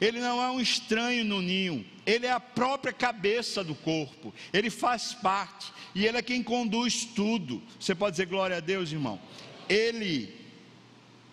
[0.00, 4.70] Ele não é um estranho no ninho, ele é a própria cabeça do corpo, ele
[4.70, 7.62] faz parte e ele é quem conduz tudo.
[7.78, 9.20] Você pode dizer glória a Deus, irmão?
[9.68, 10.34] Ele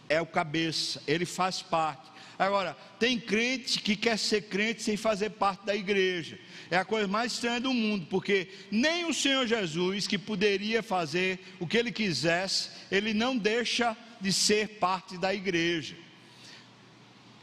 [0.07, 2.11] é o cabeça, ele faz parte.
[2.37, 6.39] Agora, tem crente que quer ser crente sem fazer parte da igreja.
[6.71, 11.39] É a coisa mais estranha do mundo, porque nem o Senhor Jesus, que poderia fazer
[11.59, 15.95] o que ele quisesse, ele não deixa de ser parte da igreja.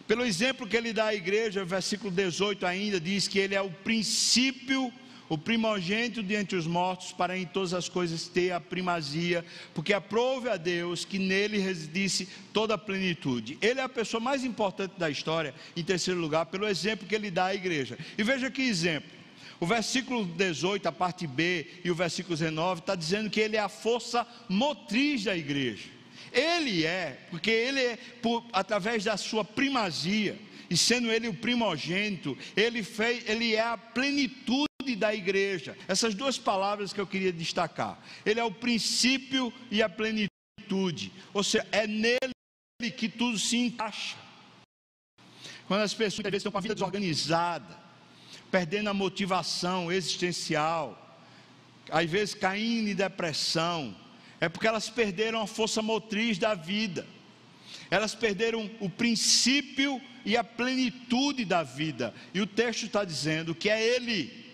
[0.08, 3.70] Pelo exemplo que ele dá à igreja, versículo 18 ainda diz que ele é o
[3.70, 4.92] princípio
[5.28, 9.44] o primogênito de entre os mortos, para em todas as coisas ter a primazia,
[9.74, 13.58] porque aprove a Deus que nele residisse toda a plenitude.
[13.60, 17.30] Ele é a pessoa mais importante da história, em terceiro lugar, pelo exemplo que ele
[17.30, 17.98] dá à igreja.
[18.16, 19.10] E veja que exemplo.
[19.60, 23.60] O versículo 18, a parte B, e o versículo 19, está dizendo que ele é
[23.60, 25.97] a força motriz da igreja.
[26.33, 30.38] Ele é, porque ele é, por, através da sua primazia,
[30.70, 35.76] e sendo ele o primogênito, ele, fez, ele é a plenitude da igreja.
[35.87, 37.98] Essas duas palavras que eu queria destacar.
[38.24, 41.12] Ele é o princípio e a plenitude.
[41.33, 44.16] Ou seja, é nele que tudo se encaixa.
[45.66, 47.78] Quando as pessoas às vezes estão com a vida desorganizada,
[48.50, 51.04] perdendo a motivação existencial,
[51.90, 53.94] às vezes caindo em depressão,
[54.40, 57.07] é porque elas perderam a força motriz da vida.
[57.90, 62.14] Elas perderam o princípio e a plenitude da vida.
[62.35, 64.48] E o texto está dizendo que é Ele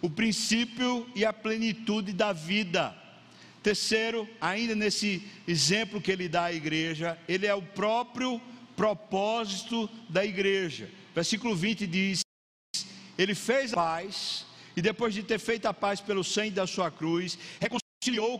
[0.00, 2.96] o princípio e a plenitude da vida.
[3.62, 8.40] Terceiro, ainda nesse exemplo que ele dá à igreja, ele é o próprio
[8.76, 10.88] propósito da igreja.
[11.14, 12.20] Versículo 20 diz:
[13.16, 16.90] Ele fez a paz, e depois de ter feito a paz pelo sangue da sua
[16.90, 17.36] cruz,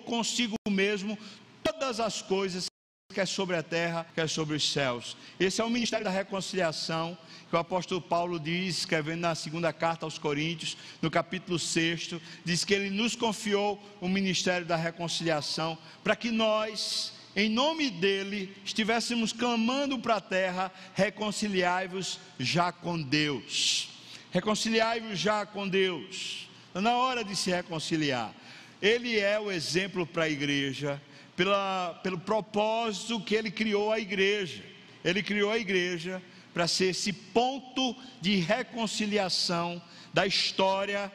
[0.05, 1.19] consigo mesmo
[1.63, 2.67] todas as coisas,
[3.13, 5.17] quer sobre a terra, quer sobre os céus.
[5.41, 7.17] Esse é o ministério da reconciliação
[7.49, 12.11] que o apóstolo Paulo diz, escrevendo na segunda carta aos Coríntios, no capítulo 6,
[12.45, 18.55] diz que ele nos confiou o ministério da reconciliação, para que nós, em nome dele,
[18.65, 23.89] estivéssemos clamando para a terra: reconciliai-vos já com Deus.
[24.31, 26.49] Reconciliai-vos já com Deus.
[26.69, 28.35] Está na hora de se reconciliar.
[28.81, 31.01] Ele é o exemplo para a igreja,
[31.37, 34.63] pela, pelo propósito que ele criou a igreja.
[35.05, 36.23] Ele criou a igreja
[36.55, 39.81] para ser esse ponto de reconciliação
[40.13, 41.11] da história,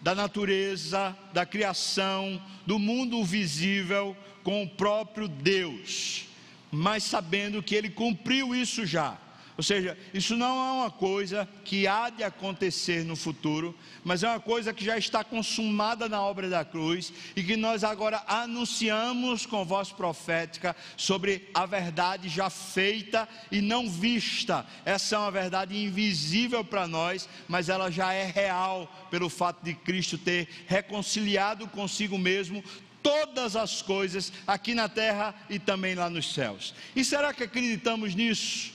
[0.00, 6.26] da natureza, da criação, do mundo visível com o próprio Deus,
[6.70, 9.18] mas sabendo que ele cumpriu isso já.
[9.56, 14.28] Ou seja, isso não é uma coisa que há de acontecer no futuro, mas é
[14.28, 19.44] uma coisa que já está consumada na obra da cruz e que nós agora anunciamos
[19.44, 24.66] com voz profética sobre a verdade já feita e não vista.
[24.86, 29.74] Essa é uma verdade invisível para nós, mas ela já é real pelo fato de
[29.74, 32.64] Cristo ter reconciliado consigo mesmo
[33.02, 36.74] todas as coisas aqui na terra e também lá nos céus.
[36.96, 38.72] E será que acreditamos nisso?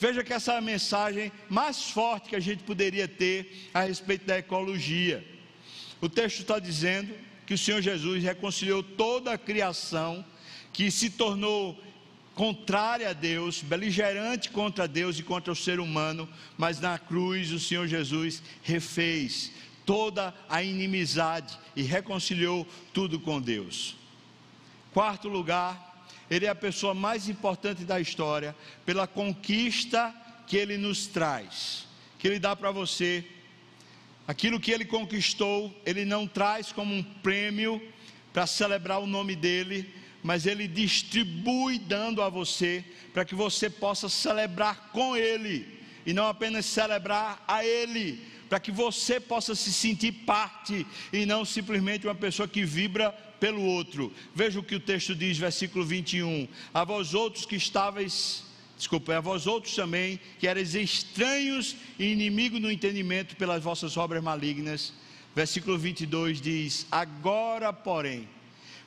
[0.00, 4.24] Veja que essa é a mensagem mais forte que a gente poderia ter a respeito
[4.24, 5.22] da ecologia.
[6.00, 10.24] O texto está dizendo que o Senhor Jesus reconciliou toda a criação
[10.72, 11.78] que se tornou
[12.34, 16.26] contrária a Deus, beligerante contra Deus e contra o ser humano,
[16.56, 19.52] mas na cruz o Senhor Jesus refez
[19.84, 23.96] toda a inimizade e reconciliou tudo com Deus.
[24.94, 25.89] Quarto lugar,
[26.30, 28.54] ele é a pessoa mais importante da história
[28.86, 30.14] pela conquista
[30.46, 33.24] que ele nos traz, que ele dá para você.
[34.28, 37.82] Aquilo que ele conquistou, ele não traz como um prêmio
[38.32, 44.08] para celebrar o nome dele, mas ele distribui dando a você, para que você possa
[44.08, 50.10] celebrar com ele, e não apenas celebrar a ele, para que você possa se sentir
[50.10, 54.12] parte e não simplesmente uma pessoa que vibra pelo outro.
[54.34, 56.48] Veja o que o texto diz, versículo 21.
[56.74, 58.42] A vós outros que estáveis,
[58.76, 64.20] desculpa, a vós outros também, que eres estranhos e inimigos no entendimento pelas vossas obras
[64.20, 64.92] malignas.
[65.32, 68.28] Versículo 22 diz: Agora, porém,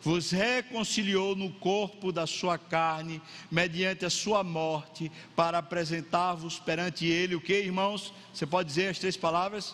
[0.04, 7.36] vos reconciliou no corpo da sua carne, mediante a sua morte, para apresentar-vos perante ele
[7.36, 8.14] o que, irmãos?
[8.34, 9.74] Você pode dizer as três palavras?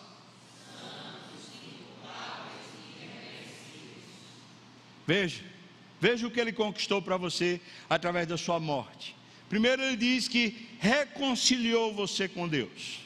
[5.04, 5.42] Veja,
[6.00, 9.16] veja o que ele conquistou para você através da sua morte.
[9.48, 13.00] Primeiro, ele diz que reconciliou você com Deus.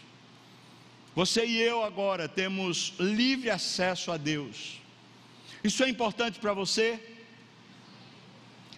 [1.15, 4.79] Você e eu agora temos livre acesso a Deus.
[5.63, 7.14] Isso é importante para você?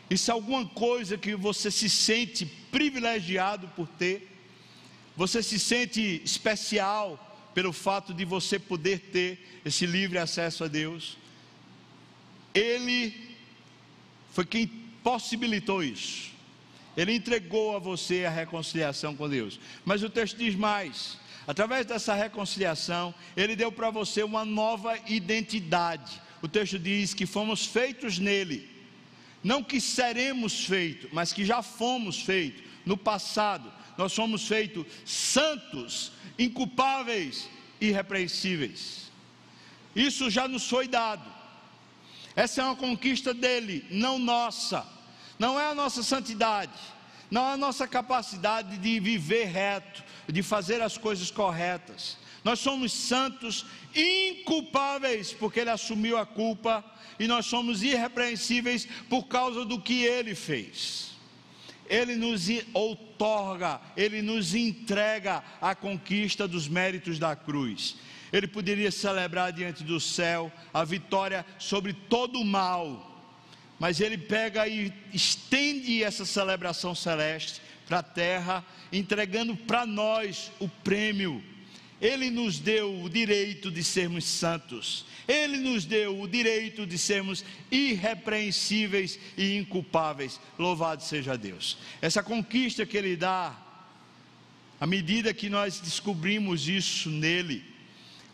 [0.09, 4.31] Isso é alguma coisa que você se sente privilegiado por ter?
[5.17, 7.23] Você se sente especial
[7.55, 11.17] pelo fato de você poder ter esse livre acesso a Deus?
[12.55, 13.15] Ele
[14.31, 14.67] foi quem
[15.03, 16.31] possibilitou isso.
[16.97, 19.59] Ele entregou a você a reconciliação com Deus.
[19.85, 26.21] Mas o texto diz mais: através dessa reconciliação, Ele deu para você uma nova identidade.
[26.41, 28.69] O texto diz que fomos feitos nele,
[29.47, 33.73] não que seremos feitos, mas que já fomos feitos no passado.
[33.97, 37.49] Nós somos feitos santos, inculpáveis,
[37.81, 39.09] irrepreensíveis.
[39.95, 41.33] Isso já nos foi dado.
[42.35, 44.85] Essa é uma conquista dele, não nossa.
[45.39, 46.73] Não é a nossa santidade,
[47.31, 52.19] não é a nossa capacidade de viver reto, de fazer as coisas corretas.
[52.47, 56.85] Nós somos santos, inculpáveis, porque ele assumiu a culpa,
[57.19, 61.11] e nós somos irrepreensíveis por causa do que ele fez.
[61.89, 67.97] Ele nos outorga, ele nos entrega a conquista dos méritos da cruz
[68.33, 73.25] ele poderia celebrar diante do céu a vitória sobre todo o mal,
[73.79, 80.69] mas ele pega e estende essa celebração celeste para a terra, entregando para nós o
[80.69, 81.43] prêmio.
[82.01, 87.45] Ele nos deu o direito de sermos santos, ele nos deu o direito de sermos
[87.71, 90.39] irrepreensíveis e inculpáveis.
[90.59, 91.79] Louvado seja Deus.
[92.03, 93.57] Essa conquista que ele dá,
[94.79, 97.65] à medida que nós descobrimos isso nele,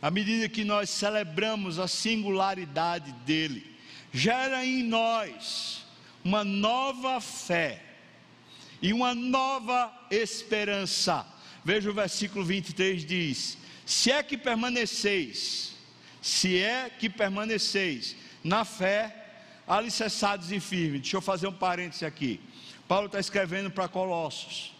[0.02, 3.64] à medida que nós celebramos a singularidade dele,
[4.12, 5.86] gera em nós
[6.24, 7.82] uma nova fé
[8.82, 11.31] e uma nova esperança.
[11.64, 15.72] Veja o versículo 23 diz: Se é que permaneceis,
[16.20, 19.22] se é que permaneceis na fé,
[19.66, 21.02] alicerçados e firmes.
[21.02, 22.40] Deixa eu fazer um parêntese aqui.
[22.88, 24.72] Paulo está escrevendo para Colossos.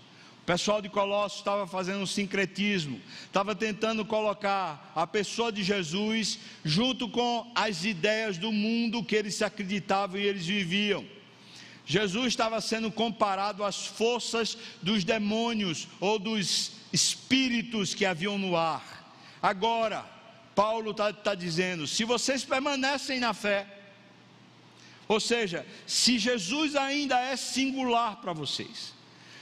[0.43, 6.41] O pessoal de Colossos estava fazendo um sincretismo, estava tentando colocar a pessoa de Jesus
[6.64, 11.07] junto com as ideias do mundo que eles acreditavam e eles viviam.
[11.85, 18.93] Jesus estava sendo comparado às forças dos demônios ou dos espíritos que haviam no ar.
[19.43, 20.07] Agora,
[20.55, 23.66] Paulo está tá dizendo: se vocês permanecem na fé,
[25.09, 28.95] ou seja, se Jesus ainda é singular para vocês,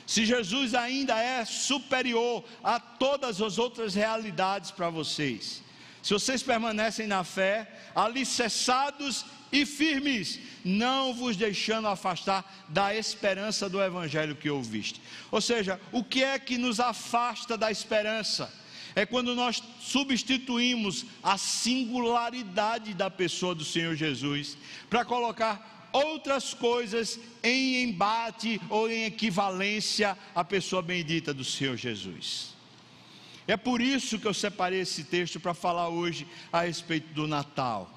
[0.07, 5.63] se Jesus ainda é superior a todas as outras realidades para vocês,
[6.03, 13.83] se vocês permanecem na fé, alicerçados e firmes, não vos deixando afastar da esperança do
[13.83, 15.01] evangelho que ouviste.
[15.31, 18.53] Ou seja, o que é que nos afasta da esperança?
[18.95, 24.57] É quando nós substituímos a singularidade da pessoa do Senhor Jesus
[24.89, 32.50] para colocar outras coisas em embate ou em equivalência à pessoa bendita do Senhor Jesus.
[33.51, 37.93] É por isso que eu separei esse texto para falar hoje a respeito do Natal.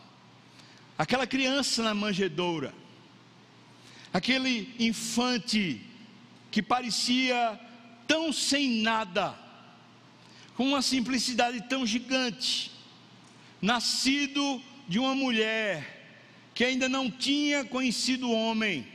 [0.97, 2.73] Aquela criança na manjedoura,
[4.11, 5.79] aquele infante
[6.49, 7.59] que parecia
[8.07, 9.37] tão sem nada,
[10.55, 12.71] com uma simplicidade tão gigante,
[13.61, 16.17] nascido de uma mulher
[16.55, 18.87] que ainda não tinha conhecido homem,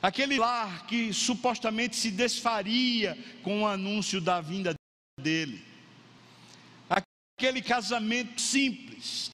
[0.00, 4.76] aquele lar que supostamente se desfaria com o anúncio da vinda
[5.20, 5.62] dele,
[6.88, 9.28] aquele casamento simples,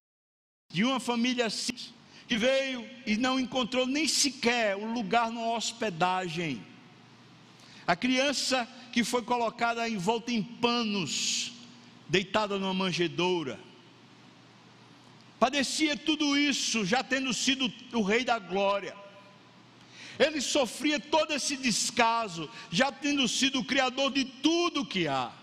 [0.72, 1.94] de uma família simples,
[2.26, 6.64] que veio e não encontrou nem sequer um lugar numa hospedagem,
[7.86, 11.52] a criança que foi colocada envolta em panos,
[12.08, 13.58] deitada numa manjedoura,
[15.38, 18.96] padecia tudo isso, já tendo sido o Rei da Glória.
[20.18, 25.37] Ele sofria todo esse descaso, já tendo sido o Criador de tudo que há.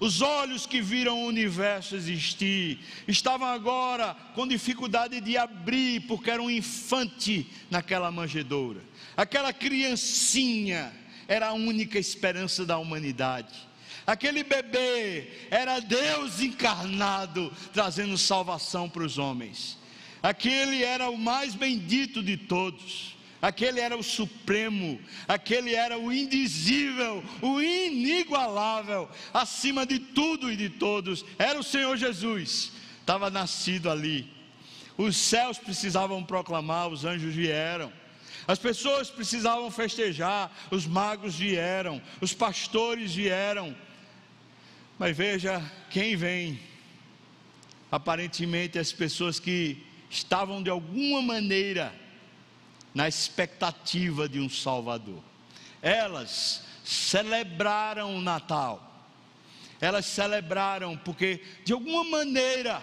[0.00, 6.42] Os olhos que viram o universo existir estavam agora com dificuldade de abrir, porque era
[6.42, 8.80] um infante naquela manjedoura.
[9.16, 10.92] Aquela criancinha
[11.28, 13.54] era a única esperança da humanidade.
[14.06, 19.78] Aquele bebê era Deus encarnado, trazendo salvação para os homens.
[20.22, 23.16] Aquele era o mais bendito de todos.
[23.44, 30.70] Aquele era o supremo, aquele era o indizível, o inigualável, acima de tudo e de
[30.70, 31.22] todos.
[31.38, 34.32] Era o Senhor Jesus, estava nascido ali.
[34.96, 37.92] Os céus precisavam proclamar, os anjos vieram.
[38.48, 43.76] As pessoas precisavam festejar, os magos vieram, os pastores vieram,
[44.98, 46.58] mas veja quem vem.
[47.92, 52.03] Aparentemente, as pessoas que estavam de alguma maneira
[52.94, 55.20] na expectativa de um Salvador.
[55.82, 58.92] Elas celebraram o Natal.
[59.80, 62.80] Elas celebraram porque, de alguma maneira,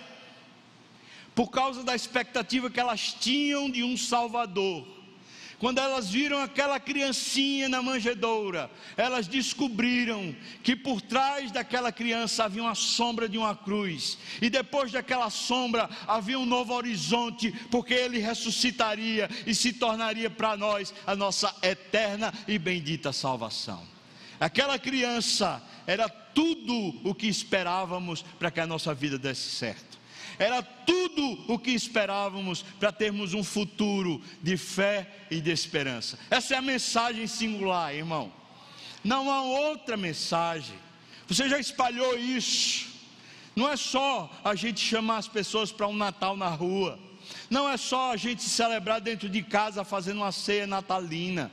[1.34, 4.86] por causa da expectativa que elas tinham de um Salvador,
[5.62, 12.64] quando elas viram aquela criancinha na manjedoura, elas descobriram que por trás daquela criança havia
[12.64, 18.18] uma sombra de uma cruz, e depois daquela sombra havia um novo horizonte, porque ele
[18.18, 23.86] ressuscitaria e se tornaria para nós a nossa eterna e bendita salvação.
[24.40, 30.01] Aquela criança era tudo o que esperávamos para que a nossa vida desse certo
[30.38, 36.18] era tudo o que esperávamos para termos um futuro de fé e de esperança.
[36.30, 38.32] Essa é a mensagem singular, irmão.
[39.04, 40.76] Não há outra mensagem.
[41.28, 42.90] Você já espalhou isso.
[43.56, 47.00] Não é só a gente chamar as pessoas para um Natal na rua.
[47.50, 51.52] Não é só a gente celebrar dentro de casa fazendo uma ceia natalina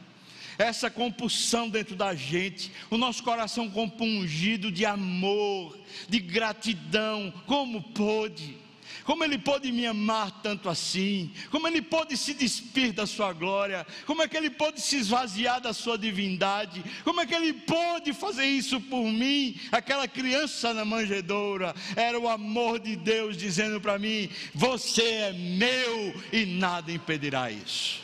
[0.59, 8.59] essa compulsão dentro da gente, o nosso coração compungido de amor, de gratidão, como pôde
[9.05, 13.86] como Ele pôde me amar tanto assim, como Ele pôde se despir da Sua glória,
[14.07, 18.12] como é que Ele pôde se esvaziar da Sua divindade, como é que Ele pôde
[18.12, 23.99] fazer isso por mim, aquela criança na manjedoura, era o amor de Deus dizendo para
[23.99, 28.01] mim: Você é meu e nada impedirá isso.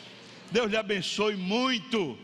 [0.51, 2.17] Deus lhe abençoe muito.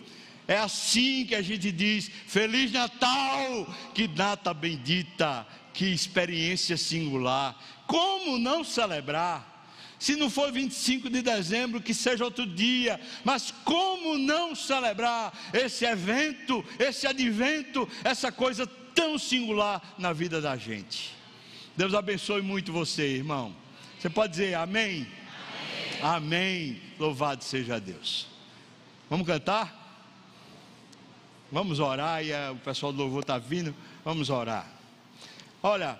[0.47, 7.57] É assim que a gente diz: Feliz Natal, que data bendita, que experiência singular,
[7.91, 9.67] como não celebrar?
[9.99, 15.83] Se não for 25 de dezembro, que seja outro dia, mas como não celebrar esse
[15.83, 18.65] evento, esse advento, essa coisa
[18.95, 21.13] tão singular na vida da gente?
[21.75, 23.53] Deus abençoe muito você, irmão.
[23.99, 25.05] Você pode dizer amém?
[26.01, 26.71] Amém.
[26.71, 26.81] amém.
[26.97, 28.25] Louvado seja Deus.
[29.09, 29.77] Vamos cantar?
[31.51, 33.75] Vamos orar e o pessoal do louvor está vindo.
[34.05, 34.65] Vamos orar.
[35.61, 35.99] Olha,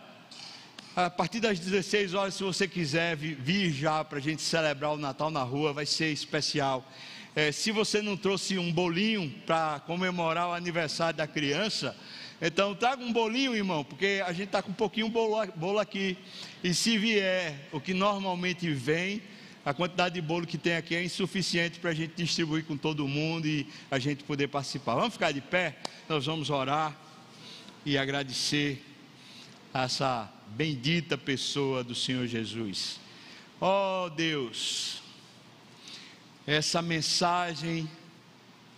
[0.95, 4.97] a partir das 16 horas, se você quiser vir já para a gente celebrar o
[4.97, 6.85] Natal na rua, vai ser especial.
[7.33, 11.95] É, se você não trouxe um bolinho para comemorar o aniversário da criança,
[12.41, 16.17] então traga um bolinho, irmão, porque a gente está com um pouquinho bolo, bolo aqui.
[16.61, 19.21] E se vier o que normalmente vem,
[19.63, 23.07] a quantidade de bolo que tem aqui é insuficiente para a gente distribuir com todo
[23.07, 24.95] mundo e a gente poder participar.
[24.95, 25.77] Vamos ficar de pé,
[26.09, 26.93] nós vamos orar
[27.85, 28.83] e agradecer
[29.73, 32.99] essa bendita pessoa do Senhor Jesus.
[33.59, 35.01] Oh Deus,
[36.45, 37.89] essa mensagem,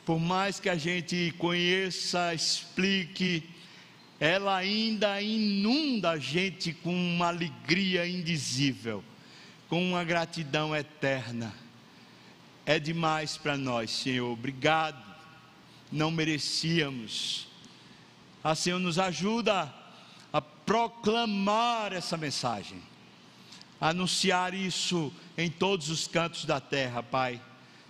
[0.06, 3.50] por mais que a gente conheça, explique,
[4.20, 9.04] ela ainda inunda a gente com uma alegria indizível,
[9.68, 11.54] com uma gratidão eterna.
[12.66, 14.32] É demais para nós, Senhor.
[14.32, 15.04] Obrigado.
[15.92, 17.48] Não merecíamos.
[18.44, 19.83] A Senhor nos ajuda
[20.66, 22.82] proclamar essa mensagem,
[23.80, 27.42] anunciar isso em todos os cantos da terra, Pai.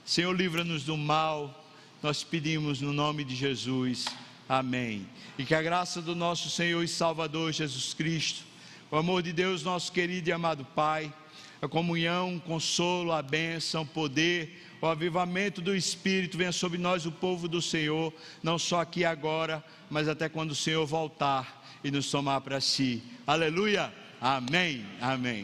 [0.06, 1.64] Senhor, livra-nos do mal.
[2.02, 4.06] Nós pedimos no nome de Jesus.
[4.50, 5.08] Amém.
[5.38, 8.44] E que a graça do nosso Senhor e Salvador Jesus Cristo,
[8.92, 11.14] o amor de Deus, nosso querido e amado Pai,
[11.62, 17.06] a comunhão, o consolo, a bênção, o poder, o avivamento do Espírito venha sobre nós,
[17.06, 21.92] o povo do Senhor, não só aqui agora, mas até quando o Senhor voltar e
[21.92, 23.02] nos tomar para si.
[23.26, 23.92] Aleluia.
[24.22, 24.86] Amém.
[25.02, 25.42] Amém.